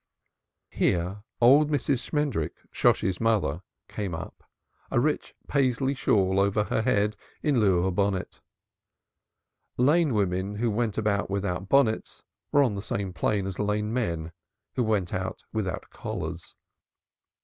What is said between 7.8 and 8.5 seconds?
a bonnet.